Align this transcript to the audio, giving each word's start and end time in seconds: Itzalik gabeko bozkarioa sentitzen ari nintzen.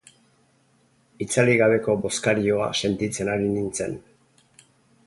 Itzalik 1.25 1.61
gabeko 1.63 1.97
bozkarioa 2.07 2.71
sentitzen 2.83 3.31
ari 3.37 3.53
nintzen. 3.59 3.97